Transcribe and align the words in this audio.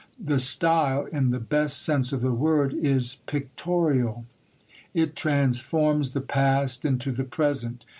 The 0.19 0.39
style, 0.39 1.05
in 1.11 1.29
the 1.29 1.37
best 1.39 1.83
sense 1.83 2.11
of 2.11 2.21
the 2.23 2.31
word, 2.31 2.73
is 2.73 3.17
pictorial; 3.27 4.25
it 4.95 5.15
transforms 5.15 6.13
the 6.13 6.21
past 6.21 6.85
into 6.85 7.11
the 7.11 7.23
present. 7.23 7.83